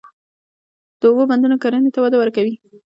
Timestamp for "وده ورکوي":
2.01-2.53